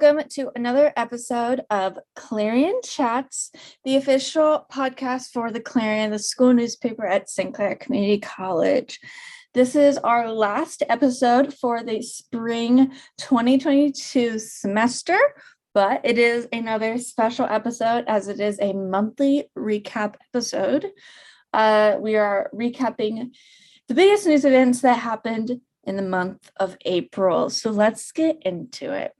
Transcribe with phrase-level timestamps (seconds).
[0.00, 3.52] welcome to another episode of Clarion Chats,
[3.84, 8.98] the official podcast for the Clarion, the school newspaper at Sinclair Community College.
[9.52, 15.16] This is our last episode for the spring 2022 semester,
[15.74, 20.90] but it is another special episode as it is a monthly recap episode.
[21.52, 23.30] Uh, we are recapping
[23.86, 27.48] the biggest news events that happened in the month of April.
[27.48, 29.12] So let's get into it.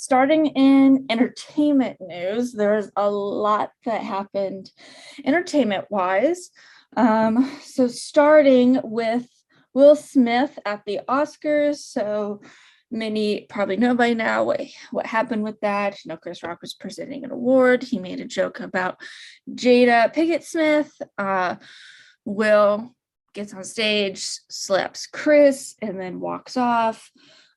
[0.00, 4.70] Starting in entertainment news, there's a lot that happened
[5.24, 6.50] entertainment wise.
[6.96, 9.26] Um, so, starting with
[9.74, 11.78] Will Smith at the Oscars.
[11.78, 12.42] So,
[12.92, 14.60] many probably know by now what,
[14.92, 15.96] what happened with that.
[16.04, 17.82] You know, Chris Rock was presenting an award.
[17.82, 19.00] He made a joke about
[19.50, 20.92] Jada Pinkett Smith.
[21.18, 21.56] Uh,
[22.24, 22.94] Will
[23.34, 27.10] gets on stage, slaps Chris, and then walks off.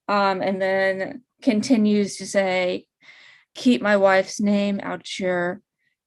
[0.07, 2.85] Um, and then continues to say,
[3.55, 5.61] keep my wife's name out your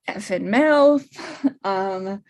[0.09, 1.07] effing mouth.
[1.65, 2.23] Um,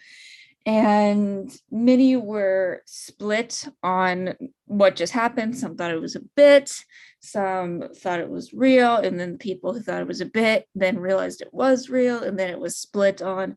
[0.66, 4.34] and many were split on
[4.66, 5.58] what just happened.
[5.58, 6.72] Some thought it was a bit,
[7.20, 10.98] some thought it was real, and then people who thought it was a bit then
[10.98, 13.56] realized it was real, and then it was split on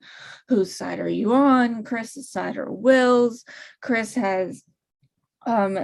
[0.50, 3.46] whose side are you on, Chris's side or Will's.
[3.82, 4.64] Chris has
[5.46, 5.78] um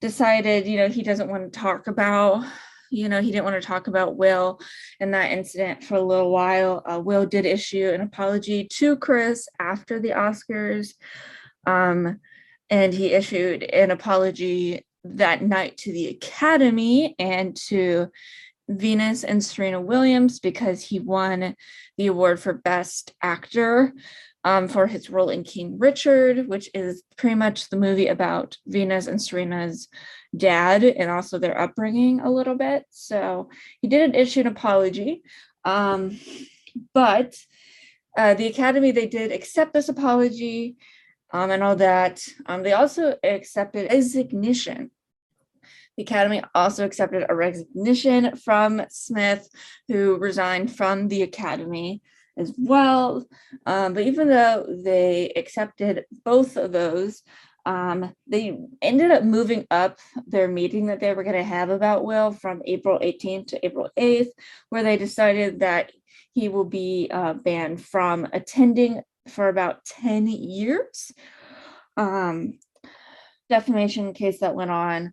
[0.00, 2.44] decided, you know, he doesn't want to talk about
[2.90, 4.60] you know, he didn't want to talk about Will
[4.98, 6.82] and that incident for a little while.
[6.84, 10.94] Uh, Will did issue an apology to Chris after the Oscars.
[11.66, 12.20] Um,
[12.68, 18.08] and he issued an apology that night to the Academy and to
[18.68, 21.56] Venus and Serena Williams because he won
[21.96, 23.92] the award for Best Actor
[24.44, 29.06] um, for his role in King Richard, which is pretty much the movie about Venus
[29.06, 29.88] and Serena's
[30.36, 32.84] dad and also their upbringing a little bit.
[32.90, 33.50] So
[33.80, 35.22] he didn't issue an apology.
[35.64, 36.18] Um,
[36.94, 37.36] but
[38.16, 40.76] uh, the Academy, they did accept this apology
[41.32, 42.22] um, and all that.
[42.46, 44.90] Um, they also accepted resignation.
[45.96, 49.48] The Academy also accepted a resignation from Smith,
[49.88, 52.00] who resigned from the Academy
[52.36, 53.26] as well.
[53.66, 57.22] Um, but even though they accepted both of those,
[57.66, 62.04] um, they ended up moving up their meeting that they were going to have about
[62.04, 64.30] Will from April 18th to April 8th,
[64.70, 65.92] where they decided that
[66.32, 71.12] he will be uh, banned from attending for about 10 years.
[71.96, 72.58] Um,
[73.48, 75.12] defamation case that went on,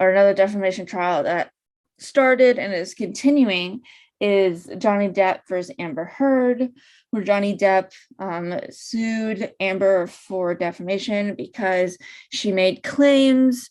[0.00, 1.50] or another defamation trial that
[1.98, 3.82] started and is continuing
[4.20, 6.70] is Johnny Depp versus Amber Heard,
[7.10, 11.98] where Johnny Depp um, sued Amber for defamation because
[12.30, 13.70] she made claims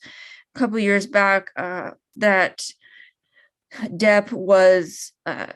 [0.56, 2.64] a couple years back uh, that
[3.88, 5.48] Depp was uh,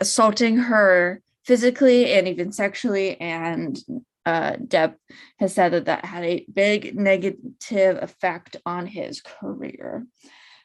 [0.00, 3.78] assaulting her physically and even sexually, and
[4.26, 4.96] uh, Depp
[5.38, 10.06] has said that that had a big negative effect on his career.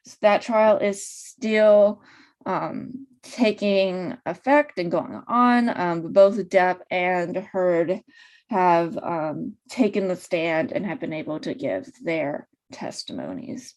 [0.06, 2.02] So that trial is still
[2.46, 5.70] um, taking effect and going on.
[5.70, 8.02] Um, both Depp and Heard
[8.50, 13.74] have um, taken the stand and have been able to give their testimonies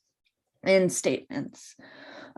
[0.62, 1.74] and statements.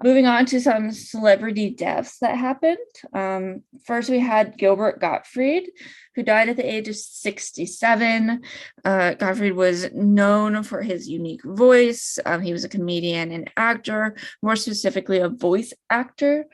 [0.03, 2.79] Moving on to some celebrity deaths that happened.
[3.13, 5.69] Um, first, we had Gilbert Gottfried,
[6.15, 8.41] who died at the age of 67.
[8.83, 12.19] Uh, Gottfried was known for his unique voice.
[12.25, 16.47] Um, he was a comedian and actor, more specifically, a voice actor.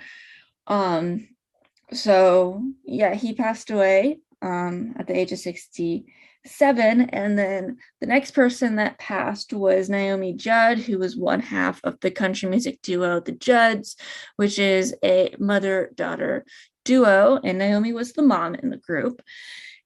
[0.66, 1.28] Um,
[1.92, 7.00] so, yeah, he passed away um, at the age of 67.
[7.10, 11.98] And then the next person that passed was Naomi Judd, who was one half of
[12.00, 13.96] the country music duo The Judds,
[14.36, 16.44] which is a mother daughter
[16.84, 17.40] duo.
[17.42, 19.20] And Naomi was the mom in the group.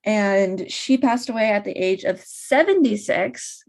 [0.04, 3.64] And she passed away at the age of 76.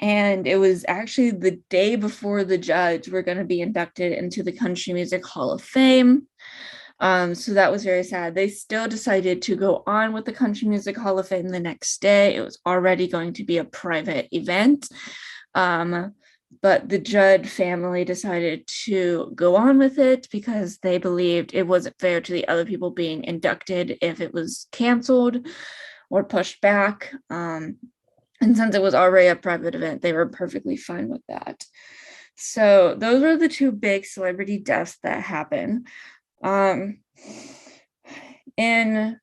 [0.00, 4.42] And it was actually the day before the Judds were going to be inducted into
[4.42, 6.26] the Country Music Hall of Fame.
[7.00, 8.34] Um, so that was very sad.
[8.34, 12.00] They still decided to go on with the Country Music Hall of Fame the next
[12.00, 12.34] day.
[12.36, 14.88] It was already going to be a private event.
[15.54, 16.14] Um,
[16.62, 21.98] but the Judd family decided to go on with it because they believed it wasn't
[21.98, 25.46] fair to the other people being inducted if it was canceled
[26.10, 27.12] or pushed back.
[27.28, 27.76] Um,
[28.40, 31.64] and since it was already a private event, they were perfectly fine with that.
[32.36, 35.86] So those were the two big celebrity deaths that happened.
[36.44, 36.98] Um,
[38.56, 39.18] in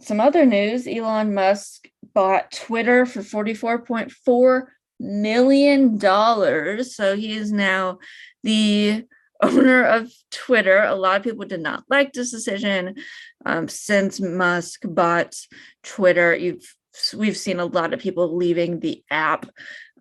[0.00, 4.66] some other news, Elon Musk bought Twitter for $44.4
[5.00, 6.84] million.
[6.84, 7.98] So he is now
[8.42, 9.04] the
[9.42, 10.82] owner of Twitter.
[10.82, 12.94] A lot of people did not like this decision
[13.44, 15.34] um, since Musk bought
[15.82, 16.34] Twitter.
[16.36, 16.76] You've
[17.16, 19.46] we've seen a lot of people leaving the app,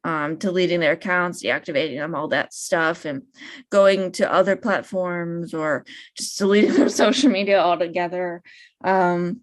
[0.03, 3.23] um, deleting their accounts, deactivating them, all that stuff, and
[3.69, 5.85] going to other platforms or
[6.17, 8.41] just deleting their social media altogether.
[8.83, 9.41] Um,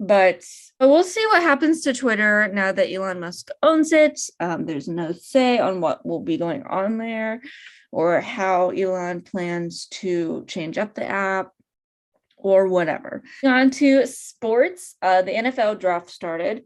[0.00, 0.44] but
[0.80, 4.20] we'll see what happens to Twitter now that Elon Musk owns it.
[4.40, 7.40] Um, there's no say on what will be going on there
[7.92, 11.52] or how Elon plans to change up the app
[12.36, 13.22] or whatever.
[13.44, 14.96] On to sports.
[15.00, 16.64] Uh, the NFL draft started.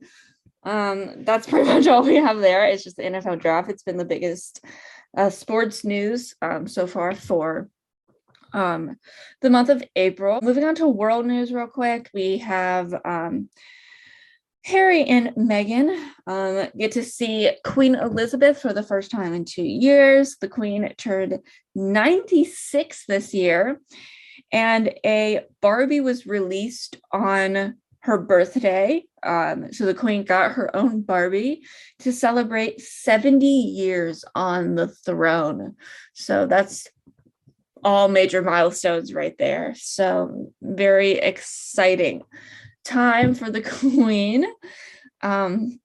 [0.69, 2.67] Um, that's pretty much all we have there.
[2.67, 3.71] It's just the NFL draft.
[3.71, 4.63] It's been the biggest
[5.17, 7.71] uh, sports news um, so far for
[8.53, 8.97] um,
[9.41, 10.41] the month of April.
[10.43, 13.49] Moving on to world news, real quick, we have um,
[14.67, 19.65] Harry and Meghan um, get to see Queen Elizabeth for the first time in two
[19.65, 20.37] years.
[20.39, 21.39] The Queen turned
[21.77, 23.81] 96 this year,
[24.53, 27.77] and a Barbie was released on
[28.09, 29.05] her birthday.
[29.23, 31.63] Um, so the Queen got her own Barbie
[32.01, 35.77] to celebrate 70 years on the throne.
[36.15, 36.89] So that's
[37.85, 39.75] all major milestones right there.
[39.77, 42.23] So very exciting
[42.83, 44.47] time for the Queen.
[45.23, 45.79] Um,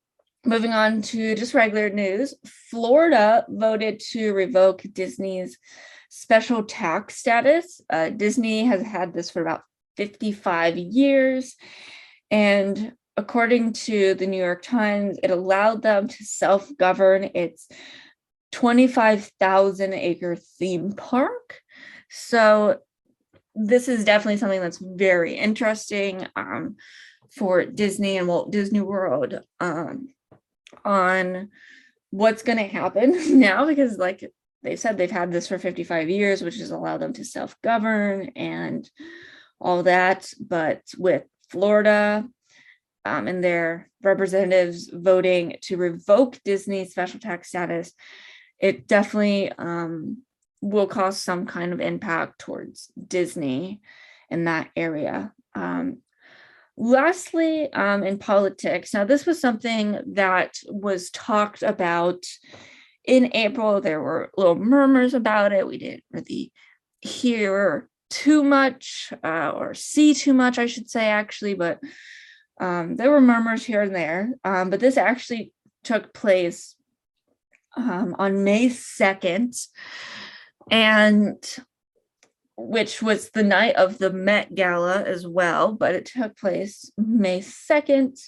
[0.46, 2.34] moving on to just regular news
[2.70, 5.58] Florida voted to revoke Disney's
[6.08, 7.82] special tax status.
[7.90, 9.64] Uh, Disney has had this for about
[9.98, 11.56] 55 years.
[12.34, 17.68] And according to the New York Times, it allowed them to self govern its
[18.54, 21.60] 25,000 acre theme park.
[22.10, 22.80] So
[23.54, 26.78] this is definitely something that's very interesting um,
[27.30, 30.08] for Disney and Walt Disney World um,
[30.84, 31.50] on
[32.10, 34.24] what's going to happen now because like
[34.64, 38.90] they said they've had this for 55 years which has allowed them to self-govern and
[39.60, 42.28] all that but with Florida
[43.06, 47.94] um, and their representatives voting to revoke Disney's special tax status
[48.64, 50.24] it definitely um,
[50.62, 53.82] will cause some kind of impact towards Disney
[54.30, 55.34] in that area.
[55.54, 55.98] Um,
[56.78, 62.24] lastly, um, in politics, now this was something that was talked about
[63.04, 63.82] in April.
[63.82, 65.68] There were little murmurs about it.
[65.68, 66.54] We didn't really
[67.02, 71.80] hear too much uh, or see too much, I should say, actually, but
[72.62, 74.34] um, there were murmurs here and there.
[74.44, 75.52] Um, but this actually
[75.84, 76.76] took place
[77.76, 79.68] um, on May 2nd
[80.70, 81.44] and
[82.56, 87.40] which was the night of the Met Gala as well, but it took place May
[87.40, 88.20] 2nd.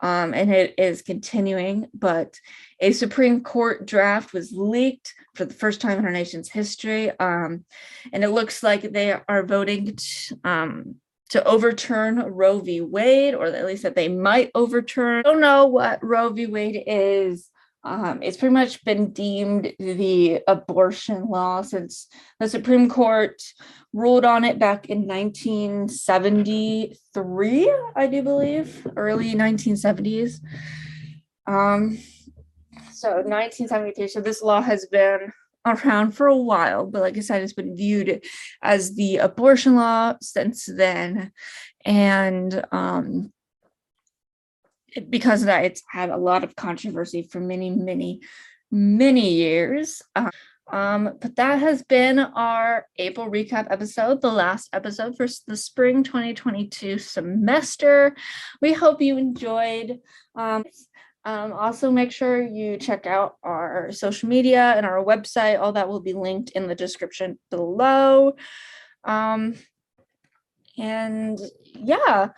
[0.00, 2.38] Um, and it is continuing, but
[2.80, 7.10] a Supreme Court draft was leaked for the first time in our nation's history.
[7.18, 7.64] Um,
[8.12, 10.96] and it looks like they are voting t- um,
[11.30, 12.80] to overturn Roe v.
[12.80, 15.20] Wade, or at least that they might overturn.
[15.20, 16.46] I don't know what Roe v.
[16.46, 17.50] Wade is.
[17.88, 22.06] Um, it's pretty much been deemed the abortion law since
[22.38, 23.40] the Supreme Court
[23.94, 30.40] ruled on it back in 1973, I do believe, early 1970s.
[31.46, 31.98] Um,
[32.92, 34.08] so 1973.
[34.08, 35.32] So this law has been
[35.64, 38.22] around for a while, but like I said, it's been viewed
[38.62, 41.32] as the abortion law since then.
[41.86, 43.32] And um,
[45.08, 48.20] because of that, it's had a lot of controversy for many, many,
[48.70, 50.02] many years.
[50.14, 50.30] Um,
[50.70, 56.02] um, but that has been our April recap episode, the last episode for the spring
[56.02, 58.14] 2022 semester.
[58.60, 60.00] We hope you enjoyed.
[60.34, 60.64] Um,
[61.24, 65.58] um, also, make sure you check out our social media and our website.
[65.58, 68.34] All that will be linked in the description below.
[69.04, 69.54] Um,
[70.78, 71.38] and
[71.74, 72.28] yeah,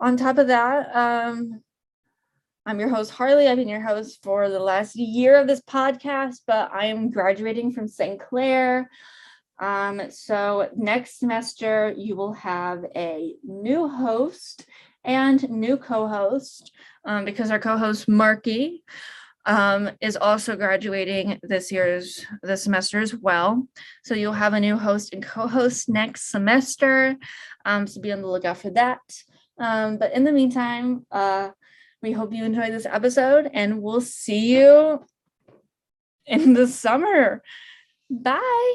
[0.00, 1.62] on top of that, um,
[2.66, 3.46] I'm your host, Harley.
[3.46, 7.72] I've been your host for the last year of this podcast, but I am graduating
[7.72, 8.90] from Sinclair.
[9.58, 14.64] Um, so next semester, you will have a new host
[15.04, 16.72] and new co host
[17.04, 18.82] um, because our co host, Marky,
[19.44, 23.68] um, is also graduating this year's this semester as well.
[24.04, 27.16] So you'll have a new host and co-host next semester.
[27.66, 29.00] Um, so be on the lookout for that.
[29.58, 31.50] Um, but in the meantime, uh,
[32.04, 35.02] we hope you enjoyed this episode and we'll see you
[36.26, 37.42] in the summer.
[38.10, 38.74] Bye.